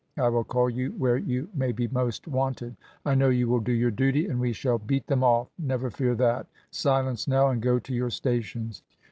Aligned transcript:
I 0.17 0.29
will 0.29 0.43
call 0.43 0.67
you 0.67 0.93
where 0.97 1.15
you 1.17 1.49
may 1.53 1.71
be 1.71 1.87
most 1.87 2.27
wanted; 2.27 2.75
I 3.05 3.13
know 3.13 3.29
you 3.29 3.47
will 3.47 3.59
do 3.59 3.71
your 3.71 3.91
duty, 3.91 4.25
and 4.25 4.39
we 4.39 4.51
shall 4.51 4.79
beat 4.79 5.05
them 5.05 5.23
off, 5.23 5.49
never 5.59 5.91
fear 5.91 6.15
that. 6.15 6.47
Silence 6.71 7.27
now, 7.27 7.49
and 7.49 7.61
go 7.61 7.77
to 7.77 7.93
your 7.93 8.09
stations." 8.09 8.81